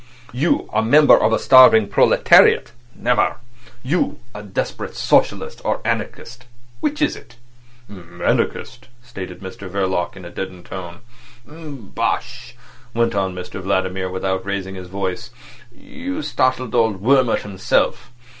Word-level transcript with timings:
You—a 0.33 0.81
member 0.81 1.15
of 1.15 1.31
a 1.31 1.37
starving 1.37 1.87
proletariat—never! 1.87 3.35
You—a 3.83 4.41
desperate 4.41 4.95
socialist 4.95 5.61
or 5.63 5.79
anarchist—which 5.85 7.03
is 7.03 7.15
it?" 7.15 7.35
"Anarchist," 7.87 8.87
stated 9.03 9.41
Mr 9.41 9.69
Verloc 9.69 10.15
in 10.15 10.25
a 10.25 10.31
deadened 10.31 10.65
tone. 10.65 11.01
"Bosh!" 11.45 12.55
went 12.95 13.13
on 13.13 13.35
Mr 13.35 13.61
Vladimir, 13.61 14.09
without 14.09 14.43
raising 14.43 14.73
his 14.73 14.87
voice. 14.87 15.29
"You 15.71 16.23
startled 16.23 16.73
old 16.73 16.99
Wurmt 17.03 17.41
himself. 17.43 18.11